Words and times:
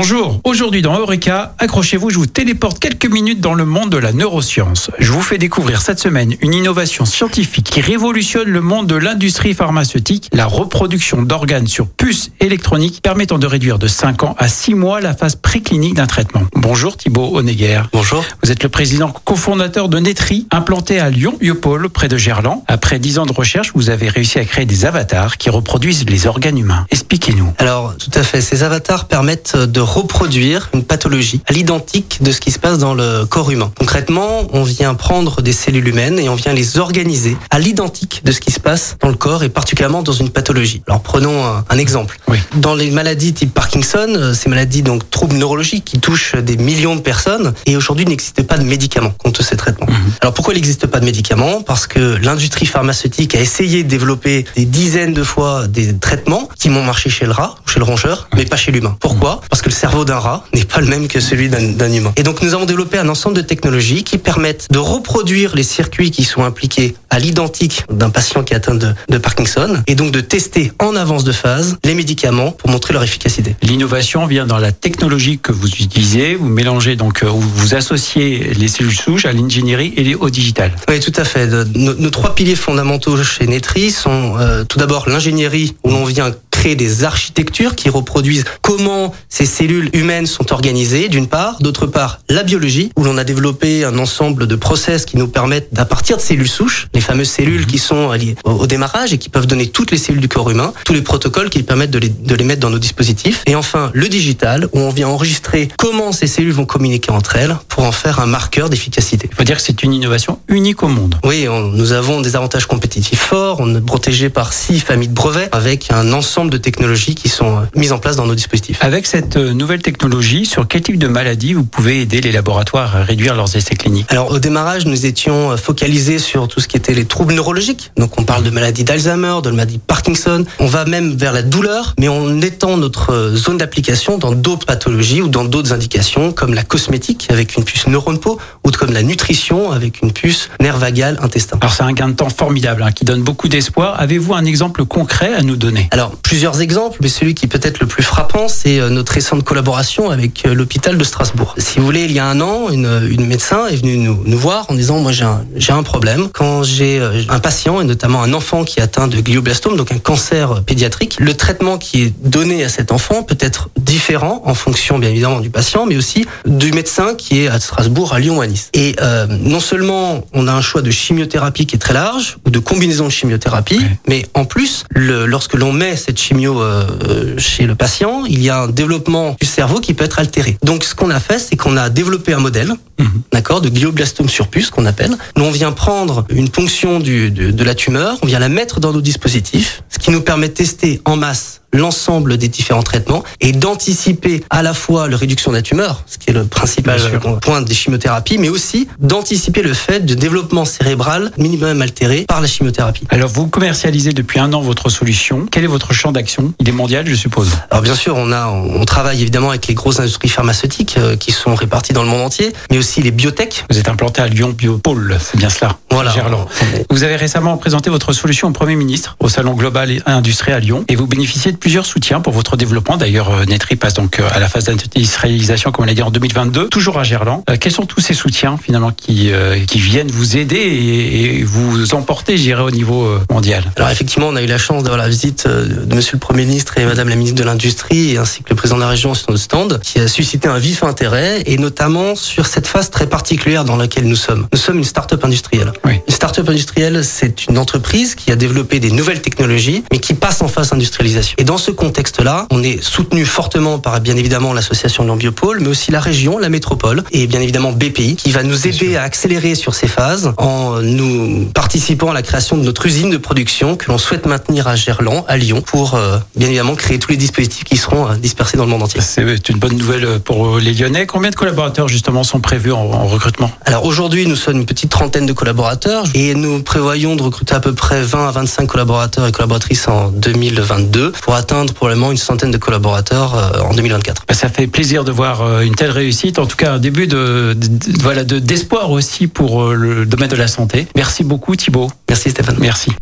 Bonjour, 0.00 0.40
aujourd'hui 0.44 0.80
dans 0.80 0.96
Eureka, 0.96 1.56
accrochez-vous, 1.58 2.10
je 2.10 2.18
vous 2.18 2.26
téléporte 2.26 2.78
quelques 2.78 3.10
minutes 3.10 3.40
dans 3.40 3.54
le 3.54 3.64
monde 3.64 3.90
de 3.90 3.96
la 3.96 4.12
neuroscience. 4.12 4.92
Je 5.00 5.10
vous 5.10 5.22
fais 5.22 5.38
découvrir 5.38 5.82
cette 5.82 5.98
semaine 5.98 6.36
une 6.40 6.54
innovation 6.54 7.04
scientifique 7.04 7.68
qui 7.68 7.80
révolutionne 7.80 8.48
le 8.48 8.60
monde 8.60 8.86
de 8.86 8.94
l'industrie 8.94 9.54
pharmaceutique, 9.54 10.28
la 10.32 10.46
reproduction 10.46 11.22
d'organes 11.22 11.66
sur 11.66 11.88
puces 11.88 12.30
électroniques 12.38 13.00
permettant 13.02 13.38
de 13.38 13.48
réduire 13.48 13.80
de 13.80 13.88
5 13.88 14.22
ans 14.22 14.36
à 14.38 14.46
6 14.46 14.74
mois 14.74 15.00
la 15.00 15.16
phase 15.16 15.34
préclinique 15.34 15.94
d'un 15.94 16.06
traitement. 16.06 16.42
Bonjour 16.54 16.96
Thibaut 16.96 17.36
Honegger. 17.36 17.82
Bonjour. 17.92 18.24
Vous 18.44 18.52
êtes 18.52 18.62
le 18.62 18.68
président 18.68 19.10
cofondateur 19.10 19.88
de 19.88 19.98
Netri, 19.98 20.46
implanté 20.52 21.00
à 21.00 21.10
Lyon, 21.10 21.36
Biopôle, 21.40 21.88
près 21.88 22.06
de 22.06 22.16
Gerland. 22.16 22.62
Après 22.68 23.00
10 23.00 23.18
ans 23.18 23.26
de 23.26 23.32
recherche, 23.32 23.72
vous 23.74 23.90
avez 23.90 24.08
réussi 24.08 24.38
à 24.38 24.44
créer 24.44 24.64
des 24.64 24.84
avatars 24.84 25.38
qui 25.38 25.50
reproduisent 25.50 26.08
les 26.08 26.28
organes 26.28 26.58
humains. 26.58 26.86
Expliquez-nous. 26.92 27.52
Alors, 27.58 27.96
tout 27.96 28.12
à 28.14 28.22
fait. 28.22 28.40
Ces 28.40 28.62
avatars 28.62 29.08
permettent 29.08 29.56
de 29.56 29.87
reproduire 29.88 30.68
une 30.74 30.84
pathologie 30.84 31.40
à 31.46 31.52
l'identique 31.52 32.18
de 32.22 32.30
ce 32.30 32.40
qui 32.40 32.50
se 32.50 32.58
passe 32.58 32.78
dans 32.78 32.94
le 32.94 33.24
corps 33.24 33.50
humain. 33.50 33.72
Concrètement, 33.78 34.46
on 34.52 34.62
vient 34.62 34.94
prendre 34.94 35.42
des 35.42 35.52
cellules 35.52 35.88
humaines 35.88 36.18
et 36.18 36.28
on 36.28 36.34
vient 36.34 36.52
les 36.52 36.78
organiser 36.78 37.36
à 37.50 37.58
l'identique 37.58 38.20
de 38.24 38.32
ce 38.32 38.40
qui 38.40 38.50
se 38.50 38.60
passe 38.60 38.96
dans 39.00 39.08
le 39.08 39.14
corps 39.14 39.42
et 39.42 39.48
particulièrement 39.48 40.02
dans 40.02 40.12
une 40.12 40.30
pathologie. 40.30 40.82
Alors 40.86 41.00
prenons 41.02 41.44
un, 41.44 41.64
un 41.68 41.78
exemple. 41.78 42.18
Oui. 42.28 42.38
Dans 42.56 42.74
les 42.74 42.90
maladies 42.90 43.32
type 43.32 43.54
Parkinson, 43.54 44.08
euh, 44.08 44.34
ces 44.34 44.48
maladies 44.48 44.82
donc 44.82 45.08
troubles 45.10 45.36
neurologiques 45.36 45.84
qui 45.84 45.98
touchent 45.98 46.34
des 46.34 46.56
millions 46.56 46.96
de 46.96 47.00
personnes 47.00 47.54
et 47.66 47.76
aujourd'hui 47.76 48.04
il 48.04 48.10
n'existe 48.10 48.42
pas 48.42 48.58
de 48.58 48.64
médicaments 48.64 49.14
contre 49.18 49.42
ces 49.42 49.56
traitements. 49.56 49.86
Alors 50.20 50.34
pourquoi 50.34 50.54
il 50.54 50.56
n'existe 50.56 50.86
pas 50.86 51.00
de 51.00 51.04
médicaments? 51.04 51.62
Parce 51.62 51.86
que 51.86 52.16
l'industrie 52.22 52.66
pharmaceutique 52.66 53.34
a 53.34 53.40
essayé 53.40 53.82
de 53.84 53.88
développer 53.88 54.44
des 54.56 54.64
dizaines 54.64 55.14
de 55.14 55.22
fois 55.22 55.66
des 55.66 55.96
traitements 55.96 56.48
qui 56.58 56.68
m'ont 56.68 56.84
marché 56.84 57.08
chez 57.10 57.24
le 57.24 57.32
rat, 57.32 57.56
chez 57.66 57.78
le 57.78 57.84
rongeur, 57.84 58.28
mais 58.36 58.44
pas 58.44 58.56
chez 58.56 58.72
l'humain. 58.72 58.96
Pourquoi? 59.00 59.40
Parce 59.48 59.62
que 59.62 59.67
le 59.68 59.72
cerveau 59.72 60.06
d'un 60.06 60.18
rat 60.18 60.44
n'est 60.54 60.64
pas 60.64 60.80
le 60.80 60.86
même 60.86 61.08
que 61.08 61.20
celui 61.20 61.50
d'un 61.50 61.92
humain. 61.92 62.12
Et 62.16 62.22
donc 62.22 62.40
nous 62.40 62.54
avons 62.54 62.64
développé 62.64 62.96
un 62.96 63.08
ensemble 63.10 63.36
de 63.36 63.42
technologies 63.42 64.02
qui 64.02 64.16
permettent 64.16 64.66
de 64.70 64.78
reproduire 64.78 65.54
les 65.54 65.62
circuits 65.62 66.10
qui 66.10 66.24
sont 66.24 66.42
impliqués 66.42 66.94
à 67.10 67.18
l'identique 67.18 67.84
d'un 67.90 68.08
patient 68.08 68.42
qui 68.44 68.54
est 68.54 68.56
atteint 68.56 68.74
de, 68.74 68.94
de 69.10 69.18
Parkinson 69.18 69.82
et 69.86 69.94
donc 69.94 70.10
de 70.10 70.20
tester 70.20 70.72
en 70.78 70.96
avance 70.96 71.22
de 71.22 71.32
phase 71.32 71.76
les 71.84 71.94
médicaments 71.94 72.50
pour 72.50 72.70
montrer 72.70 72.94
leur 72.94 73.02
efficacité. 73.02 73.56
L'innovation 73.60 74.24
vient 74.24 74.46
dans 74.46 74.56
la 74.56 74.72
technologie 74.72 75.38
que 75.38 75.52
vous 75.52 75.68
utilisez. 75.68 76.34
Vous 76.34 76.48
mélangez 76.48 76.96
donc, 76.96 77.22
euh, 77.22 77.28
vous 77.28 77.74
associez 77.74 78.54
les 78.54 78.68
cellules 78.68 78.96
souches 78.96 79.26
à 79.26 79.32
l'ingénierie 79.32 79.92
et 79.98 80.14
au 80.14 80.30
digital. 80.30 80.72
Oui, 80.88 81.00
tout 81.00 81.12
à 81.16 81.24
fait. 81.24 81.46
Nos 81.74 82.10
trois 82.10 82.34
piliers 82.34 82.56
fondamentaux 82.56 83.22
chez 83.22 83.46
Netri 83.46 83.90
sont 83.90 84.36
euh, 84.38 84.64
tout 84.64 84.78
d'abord 84.78 85.10
l'ingénierie, 85.10 85.76
où 85.84 85.90
l'on 85.90 86.06
vient 86.06 86.32
créer 86.58 86.74
des 86.74 87.04
architectures 87.04 87.76
qui 87.76 87.88
reproduisent 87.88 88.44
comment 88.62 89.14
ces 89.28 89.46
cellules 89.46 89.90
humaines 89.92 90.26
sont 90.26 90.52
organisées, 90.52 91.08
d'une 91.08 91.28
part. 91.28 91.58
D'autre 91.60 91.86
part, 91.86 92.18
la 92.28 92.42
biologie, 92.42 92.90
où 92.96 93.04
l'on 93.04 93.16
a 93.16 93.22
développé 93.22 93.84
un 93.84 93.96
ensemble 93.96 94.48
de 94.48 94.56
process 94.56 95.04
qui 95.04 95.16
nous 95.18 95.28
permettent, 95.28 95.68
à 95.78 95.84
partir 95.84 96.16
de 96.16 96.22
cellules 96.22 96.48
souches, 96.48 96.88
les 96.94 97.00
fameuses 97.00 97.30
cellules 97.30 97.64
qui 97.64 97.78
sont 97.78 98.10
liées 98.10 98.34
au, 98.42 98.66
démarrage 98.66 99.12
et 99.12 99.18
qui 99.18 99.28
peuvent 99.28 99.46
donner 99.46 99.68
toutes 99.68 99.92
les 99.92 99.98
cellules 99.98 100.20
du 100.20 100.26
corps 100.26 100.50
humain, 100.50 100.72
tous 100.84 100.92
les 100.94 101.02
protocoles 101.02 101.48
qui 101.48 101.62
permettent 101.62 101.92
de 101.92 102.00
les, 102.00 102.08
de 102.08 102.34
les 102.34 102.42
mettre 102.44 102.60
dans 102.60 102.70
nos 102.70 102.80
dispositifs. 102.80 103.44
Et 103.46 103.54
enfin, 103.54 103.92
le 103.94 104.08
digital, 104.08 104.68
où 104.72 104.80
on 104.80 104.90
vient 104.90 105.08
enregistrer 105.08 105.68
comment 105.78 106.10
ces 106.10 106.26
cellules 106.26 106.52
vont 106.52 106.66
communiquer 106.66 107.12
entre 107.12 107.36
elles 107.36 107.56
pour 107.68 107.84
en 107.84 107.92
faire 107.92 108.18
un 108.18 108.26
marqueur 108.26 108.68
d'efficacité. 108.68 109.28
Il 109.30 109.36
faut 109.36 109.44
dire 109.44 109.58
que 109.58 109.62
c'est 109.62 109.84
une 109.84 109.94
innovation 109.94 110.40
unique 110.48 110.82
au 110.82 110.88
monde. 110.88 111.14
Oui, 111.22 111.46
on- 111.48 111.68
nous 111.68 111.92
avons 111.92 112.20
des 112.20 112.34
avantages 112.34 112.66
compétitifs 112.66 113.20
forts. 113.20 113.58
On 113.60 113.76
est 113.76 113.80
protégé 113.80 114.28
par 114.28 114.52
six 114.52 114.80
familles 114.80 115.06
de 115.08 115.14
brevets 115.14 115.48
avec 115.52 115.92
un 115.92 116.12
ensemble 116.12 116.47
de 116.50 116.58
technologies 116.58 117.14
qui 117.14 117.28
sont 117.28 117.58
euh, 117.58 117.60
mises 117.74 117.92
en 117.92 117.98
place 117.98 118.16
dans 118.16 118.26
nos 118.26 118.34
dispositifs. 118.34 118.78
Avec 118.82 119.06
cette 119.06 119.36
euh, 119.36 119.52
nouvelle 119.52 119.82
technologie, 119.82 120.46
sur 120.46 120.66
quel 120.66 120.82
type 120.82 120.98
de 120.98 121.08
maladie 121.08 121.54
vous 121.54 121.64
pouvez 121.64 122.00
aider 122.02 122.20
les 122.20 122.32
laboratoires 122.32 122.96
à 122.96 123.02
réduire 123.02 123.34
leurs 123.34 123.54
essais 123.56 123.74
cliniques? 123.74 124.06
Alors 124.10 124.30
au 124.30 124.38
démarrage, 124.38 124.86
nous 124.86 125.06
étions 125.06 125.52
euh, 125.52 125.56
focalisés 125.56 126.18
sur 126.18 126.48
tout 126.48 126.60
ce 126.60 126.68
qui 126.68 126.76
était 126.76 126.94
les 126.94 127.04
troubles 127.04 127.34
neurologiques. 127.34 127.92
Donc 127.96 128.18
on 128.18 128.24
parle 128.24 128.42
de 128.44 128.50
maladies 128.50 128.84
d'Alzheimer, 128.84 129.36
de 129.42 129.50
maladies 129.50 129.76
de 129.76 129.82
Parkinson. 129.82 130.44
On 130.58 130.66
va 130.66 130.84
même 130.84 131.16
vers 131.16 131.32
la 131.32 131.42
douleur, 131.42 131.94
mais 131.98 132.08
on 132.08 132.40
étend 132.40 132.76
notre 132.76 133.32
zone 133.34 133.58
d'application 133.58 134.18
dans 134.18 134.32
d'autres 134.32 134.66
pathologies 134.66 135.22
ou 135.22 135.28
dans 135.28 135.44
d'autres 135.44 135.72
indications, 135.72 136.32
comme 136.32 136.54
la 136.54 136.62
cosmétique 136.62 137.28
avec 137.30 137.56
une 137.56 137.64
puce 137.64 137.86
neurone 137.86 138.18
peau, 138.18 138.38
ou 138.64 138.70
comme 138.70 138.92
la 138.92 139.02
nutrition 139.02 139.72
avec 139.72 140.02
une 140.02 140.12
puce 140.12 140.48
nerf 140.60 140.78
vagal 140.78 141.18
intestin. 141.22 141.58
Alors 141.60 141.72
c'est 141.72 141.82
un 141.82 141.92
gain 141.92 142.08
de 142.08 142.14
temps 142.14 142.28
formidable 142.28 142.82
hein, 142.82 142.92
qui 142.92 143.04
donne 143.04 143.22
beaucoup 143.22 143.48
d'espoir. 143.48 144.00
Avez-vous 144.00 144.34
un 144.34 144.44
exemple 144.44 144.84
concret 144.84 145.34
à 145.34 145.42
nous 145.42 145.56
donner? 145.56 145.88
Alors, 145.90 146.16
plusieurs 146.38 146.60
exemples, 146.60 146.98
mais 147.02 147.08
celui 147.08 147.34
qui 147.34 147.48
peut 147.48 147.58
être 147.60 147.80
le 147.80 147.88
plus 147.88 148.04
frappant, 148.04 148.46
c'est 148.46 148.78
euh, 148.78 148.90
notre 148.90 149.10
récente 149.10 149.42
collaboration 149.42 150.08
avec 150.08 150.46
euh, 150.46 150.54
l'hôpital 150.54 150.96
de 150.96 151.02
Strasbourg. 151.02 151.56
Si 151.58 151.80
vous 151.80 151.84
voulez, 151.84 152.04
il 152.04 152.12
y 152.12 152.20
a 152.20 152.26
un 152.26 152.40
an, 152.40 152.70
une, 152.70 153.08
une 153.10 153.26
médecin 153.26 153.66
est 153.66 153.74
venue 153.74 153.96
nous, 153.96 154.22
nous 154.24 154.38
voir 154.38 154.66
en 154.68 154.74
disant, 154.74 155.00
moi 155.00 155.10
j'ai 155.10 155.24
un, 155.24 155.44
j'ai 155.56 155.72
un 155.72 155.82
problème. 155.82 156.28
Quand 156.32 156.62
j'ai 156.62 157.00
euh, 157.00 157.24
un 157.28 157.40
patient, 157.40 157.80
et 157.80 157.84
notamment 157.84 158.22
un 158.22 158.32
enfant 158.34 158.62
qui 158.62 158.78
est 158.78 158.82
atteint 158.82 159.08
de 159.08 159.20
glioblastome, 159.20 159.76
donc 159.76 159.90
un 159.90 159.98
cancer 159.98 160.52
euh, 160.52 160.60
pédiatrique, 160.60 161.16
le 161.18 161.34
traitement 161.34 161.76
qui 161.76 162.02
est 162.02 162.14
donné 162.22 162.62
à 162.62 162.68
cet 162.68 162.92
enfant 162.92 163.24
peut 163.24 163.38
être 163.40 163.68
différent 163.76 164.40
en 164.44 164.54
fonction, 164.54 165.00
bien 165.00 165.10
évidemment, 165.10 165.40
du 165.40 165.50
patient, 165.50 165.86
mais 165.86 165.96
aussi 165.96 166.24
du 166.46 166.70
médecin 166.70 167.16
qui 167.16 167.40
est 167.40 167.48
à 167.48 167.58
Strasbourg, 167.58 168.14
à 168.14 168.20
Lyon 168.20 168.38
ou 168.38 168.42
à 168.42 168.46
Nice. 168.46 168.70
Et 168.74 168.94
euh, 169.02 169.26
non 169.26 169.58
seulement 169.58 170.24
on 170.34 170.46
a 170.46 170.52
un 170.52 170.62
choix 170.62 170.82
de 170.82 170.92
chimiothérapie 170.92 171.66
qui 171.66 171.74
est 171.74 171.80
très 171.80 171.94
large, 171.94 172.36
ou 172.46 172.50
de 172.50 172.60
combinaison 172.60 173.06
de 173.06 173.10
chimiothérapie, 173.10 173.80
mais 174.06 174.24
en 174.34 174.44
plus, 174.44 174.84
le, 174.90 175.26
lorsque 175.26 175.54
l'on 175.54 175.72
met 175.72 175.96
cette 175.96 176.27
chimio 176.28 176.60
euh, 176.60 177.36
chez 177.38 177.64
le 177.66 177.74
patient, 177.74 178.24
il 178.26 178.42
y 178.42 178.50
a 178.50 178.62
un 178.62 178.68
développement 178.68 179.34
du 179.40 179.46
cerveau 179.46 179.80
qui 179.80 179.94
peut 179.94 180.04
être 180.04 180.18
altéré. 180.18 180.58
Donc 180.62 180.84
ce 180.84 180.94
qu'on 180.94 181.08
a 181.10 181.20
fait, 181.20 181.38
c'est 181.38 181.56
qu'on 181.56 181.76
a 181.78 181.88
développé 181.88 182.34
un 182.34 182.38
modèle, 182.40 182.72
Mhm. 183.00 183.22
d'accord, 183.32 183.60
de 183.60 183.68
glioblastome 183.68 184.28
sur 184.28 184.48
puce 184.48 184.70
qu'on 184.70 184.84
appelle. 184.84 185.16
Nous 185.36 185.44
on 185.44 185.50
vient 185.52 185.70
prendre 185.72 186.26
une 186.30 186.48
ponction 186.48 186.98
du, 187.00 187.30
de, 187.30 187.50
de 187.52 187.64
la 187.64 187.74
tumeur, 187.76 188.18
on 188.22 188.26
vient 188.26 188.40
la 188.40 188.48
mettre 188.48 188.80
dans 188.80 188.92
nos 188.92 189.00
dispositifs, 189.00 189.82
ce 189.88 189.98
qui 190.00 190.10
nous 190.10 190.20
permet 190.20 190.48
de 190.48 190.54
tester 190.54 191.00
en 191.04 191.16
masse 191.16 191.60
l'ensemble 191.72 192.36
des 192.38 192.48
différents 192.48 192.82
traitements 192.82 193.24
et 193.40 193.52
d'anticiper 193.52 194.42
à 194.50 194.62
la 194.62 194.74
fois 194.74 195.08
la 195.08 195.16
réduction 195.16 195.50
de 195.50 195.56
la 195.56 195.62
tumeur, 195.62 196.02
ce 196.06 196.18
qui 196.18 196.30
est 196.30 196.32
le 196.32 196.44
principal 196.44 197.00
point 197.40 197.62
des 197.62 197.74
chimiothérapies, 197.74 198.38
mais 198.38 198.48
aussi 198.48 198.88
d'anticiper 198.98 199.62
le 199.62 199.74
fait 199.74 200.00
de 200.00 200.14
développement 200.14 200.64
cérébral 200.64 201.32
minimum 201.38 201.82
altéré 201.82 202.24
par 202.28 202.40
la 202.40 202.46
chimiothérapie. 202.46 203.06
Alors 203.10 203.30
vous 203.30 203.46
commercialisez 203.48 204.12
depuis 204.12 204.40
un 204.40 204.52
an 204.52 204.60
votre 204.60 204.88
solution. 204.88 205.46
Quel 205.50 205.64
est 205.64 205.68
votre 205.68 205.92
champ 205.92 206.12
d'action? 206.12 206.52
Il 206.58 206.68
est 206.68 206.72
mondial, 206.72 207.06
je 207.06 207.14
suppose. 207.14 207.50
Alors 207.70 207.82
bien 207.82 207.94
sûr, 207.94 208.16
on 208.16 208.32
a, 208.32 208.48
on 208.48 208.84
travaille 208.84 209.20
évidemment 209.20 209.50
avec 209.50 209.66
les 209.66 209.74
grosses 209.74 210.00
industries 210.00 210.28
pharmaceutiques 210.28 210.96
euh, 210.98 211.16
qui 211.16 211.32
sont 211.32 211.54
réparties 211.54 211.92
dans 211.92 212.02
le 212.02 212.08
monde 212.08 212.22
entier, 212.22 212.52
mais 212.70 212.78
aussi 212.78 213.02
les 213.02 213.10
biotech. 213.10 213.64
Vous 213.70 213.78
êtes 213.78 213.88
implanté 213.88 214.22
à 214.22 214.26
Lyon 214.28 214.54
Biopôle, 214.56 215.18
c'est 215.20 215.36
bien 215.36 215.50
cela. 215.50 215.78
Voilà. 215.90 216.12
Gerland. 216.12 216.46
Vous 216.90 217.02
avez 217.02 217.16
récemment 217.16 217.56
présenté 217.56 217.90
votre 217.90 218.12
solution 218.12 218.48
au 218.48 218.52
Premier 218.52 218.76
ministre 218.76 219.16
au 219.20 219.28
Salon 219.28 219.54
Global 219.54 219.90
et 219.90 220.02
Industrie 220.06 220.52
à 220.52 220.60
Lyon 220.60 220.84
et 220.88 220.96
vous 220.96 221.06
bénéficiez 221.06 221.52
de 221.52 221.57
plusieurs 221.58 221.86
soutiens 221.86 222.20
pour 222.20 222.32
votre 222.32 222.56
développement. 222.56 222.96
D'ailleurs, 222.96 223.30
euh, 223.30 223.44
Netri 223.44 223.76
passe 223.76 223.94
donc 223.94 224.20
euh, 224.20 224.28
à 224.32 224.38
la 224.38 224.48
phase 224.48 224.64
d'industrialisation, 224.64 225.72
comme 225.72 225.84
on 225.84 225.86
l'a 225.86 225.94
dit, 225.94 226.02
en 226.02 226.10
2022, 226.10 226.68
toujours 226.68 226.98
à 226.98 227.04
Gerland. 227.04 227.42
Euh, 227.50 227.56
Quels 227.60 227.72
sont 227.72 227.86
tous 227.86 228.00
ces 228.00 228.14
soutiens 228.14 228.56
finalement 228.56 228.90
qui, 228.90 229.30
qui 229.66 229.78
viennent 229.78 230.10
vous 230.10 230.36
aider 230.36 230.56
et, 230.56 231.40
et 231.40 231.42
vous 231.44 231.94
emporter, 231.94 232.36
je 232.36 232.42
dirais, 232.42 232.62
au 232.62 232.70
niveau 232.70 233.08
mondial? 233.30 233.64
Alors 233.76 233.90
effectivement, 233.90 234.28
on 234.28 234.36
a 234.36 234.42
eu 234.42 234.46
la 234.46 234.58
chance 234.58 234.82
d'avoir 234.82 234.98
la 234.98 235.08
visite 235.08 235.46
de 235.46 235.94
Monsieur 235.94 236.14
le 236.14 236.20
Premier 236.20 236.44
ministre 236.44 236.78
et 236.78 236.84
Madame 236.84 237.08
la 237.08 237.16
ministre 237.16 237.38
de 237.38 237.44
l'Industrie, 237.44 238.16
ainsi 238.16 238.42
que 238.42 238.50
le 238.50 238.56
président 238.56 238.76
de 238.76 238.82
la 238.82 238.88
région 238.88 239.14
sur 239.14 239.30
notre 239.30 239.42
stand, 239.42 239.80
qui 239.80 239.98
a 239.98 240.08
suscité 240.08 240.48
un 240.48 240.58
vif 240.58 240.82
intérêt, 240.82 241.42
et 241.46 241.58
notamment 241.58 242.14
sur 242.14 242.46
cette 242.46 242.66
phase 242.66 242.90
très 242.90 243.06
particulière 243.06 243.64
dans 243.64 243.76
laquelle 243.76 244.04
nous 244.04 244.16
sommes. 244.16 244.46
Nous 244.52 244.58
sommes 244.58 244.78
une 244.78 244.84
start-up 244.84 245.24
industrielle. 245.24 245.72
Oui. 245.84 246.00
Une 246.06 246.14
start-up 246.14 246.48
industrielle, 246.48 247.04
c'est 247.04 247.46
une 247.46 247.58
entreprise 247.58 248.14
qui 248.14 248.30
a 248.30 248.36
développé 248.36 248.80
des 248.80 248.90
nouvelles 248.90 249.20
technologies, 249.20 249.84
mais 249.92 249.98
qui 249.98 250.14
passe 250.14 250.42
en 250.42 250.48
phase 250.48 250.70
d'industrialisation. 250.70 251.34
Et 251.38 251.44
dans 251.48 251.56
ce 251.56 251.70
contexte-là, 251.70 252.46
on 252.50 252.62
est 252.62 252.82
soutenu 252.82 253.24
fortement 253.24 253.78
par 253.78 253.98
bien 254.02 254.16
évidemment 254.16 254.52
l'association 254.52 255.06
Lambiopole, 255.06 255.60
mais 255.60 255.68
aussi 255.68 255.90
la 255.90 255.98
région, 255.98 256.36
la 256.36 256.50
métropole, 256.50 257.02
et 257.10 257.26
bien 257.26 257.40
évidemment 257.40 257.72
BPI, 257.72 258.16
qui 258.16 258.32
va 258.32 258.42
nous 258.42 258.66
aider 258.66 258.96
à 258.96 259.02
accélérer 259.04 259.54
sur 259.54 259.74
ces 259.74 259.88
phases 259.88 260.34
en 260.36 260.82
nous 260.82 261.46
participant 261.54 262.10
à 262.10 262.12
la 262.12 262.20
création 262.20 262.58
de 262.58 262.64
notre 262.64 262.84
usine 262.84 263.08
de 263.08 263.16
production 263.16 263.76
que 263.76 263.90
l'on 263.90 263.96
souhaite 263.96 264.26
maintenir 264.26 264.68
à 264.68 264.76
Gerland, 264.76 265.24
à 265.26 265.38
Lyon, 265.38 265.62
pour 265.62 265.94
euh, 265.94 266.18
bien 266.36 266.48
évidemment 266.48 266.74
créer 266.74 266.98
tous 266.98 267.12
les 267.12 267.16
dispositifs 267.16 267.64
qui 267.64 267.78
seront 267.78 268.10
euh, 268.10 268.16
dispersés 268.16 268.58
dans 268.58 268.64
le 268.64 268.70
monde 268.70 268.82
entier. 268.82 269.00
C'est 269.00 269.48
une 269.48 269.58
bonne 269.58 269.78
nouvelle 269.78 270.20
pour 270.20 270.58
les 270.58 270.74
Lyonnais. 270.74 271.06
Combien 271.06 271.30
de 271.30 271.34
collaborateurs 271.34 271.88
justement 271.88 272.24
sont 272.24 272.40
prévus 272.40 272.72
en, 272.72 272.80
en 272.80 273.06
recrutement? 273.06 273.50
Alors 273.64 273.86
aujourd'hui, 273.86 274.26
nous 274.26 274.36
sommes 274.36 274.58
une 274.58 274.66
petite 274.66 274.90
trentaine 274.90 275.24
de 275.24 275.32
collaborateurs 275.32 276.04
et 276.12 276.34
nous 276.34 276.62
prévoyons 276.62 277.16
de 277.16 277.22
recruter 277.22 277.54
à 277.54 277.60
peu 277.60 277.72
près 277.72 278.02
20 278.02 278.28
à 278.28 278.32
25 278.32 278.66
collaborateurs 278.66 279.26
et 279.26 279.32
collaboratrices 279.32 279.88
en 279.88 280.10
2022 280.10 281.12
pour 281.12 281.37
atteindre 281.38 281.72
probablement 281.72 282.10
une 282.10 282.18
centaine 282.18 282.50
de 282.50 282.58
collaborateurs 282.58 283.34
euh, 283.34 283.60
en 283.62 283.72
2024. 283.74 284.24
Bah, 284.28 284.34
Ça 284.34 284.48
fait 284.48 284.66
plaisir 284.66 285.04
de 285.04 285.12
voir 285.12 285.40
euh, 285.42 285.60
une 285.62 285.74
telle 285.74 285.90
réussite, 285.90 286.38
en 286.38 286.46
tout 286.46 286.56
cas 286.56 286.72
un 286.74 286.78
début 286.78 287.06
de, 287.06 287.54
de- 287.58 287.66
de- 287.68 288.02
voilà 288.02 288.24
de 288.24 288.38
d'espoir 288.38 288.90
aussi 288.90 289.26
pour 289.26 289.62
euh, 289.62 289.74
le 289.74 290.04
domaine 290.06 290.28
de 290.28 290.36
la 290.36 290.48
santé. 290.48 290.86
Merci 290.96 291.24
beaucoup 291.24 291.56
Thibaut. 291.56 291.90
Merci 292.08 292.30
Stéphane. 292.30 292.56
Merci. 292.58 292.92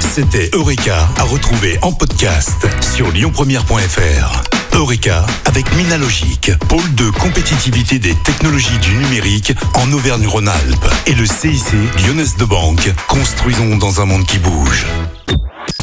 C'était 0.00 0.50
Eureka 0.52 1.08
à 1.18 1.22
retrouver 1.22 1.78
en 1.82 1.92
podcast 1.92 2.66
sur 2.94 3.10
lyonpremière.fr. 3.12 4.42
Eureka 4.74 5.24
avec 5.44 5.74
Minalogic, 5.76 6.50
pôle 6.68 6.94
de 6.94 7.10
compétitivité 7.10 7.98
des 7.98 8.14
technologies 8.24 8.78
du 8.78 8.94
numérique 8.94 9.52
en 9.74 9.90
Auvergne-Rhône-Alpes 9.92 10.88
et 11.06 11.12
le 11.14 11.26
CIC 11.26 11.64
Lyonnaise 12.06 12.36
de 12.36 12.44
Banque. 12.44 12.90
Construisons 13.08 13.76
dans 13.76 14.00
un 14.00 14.06
monde 14.06 14.24
qui 14.26 14.38
bouge. 14.38 14.84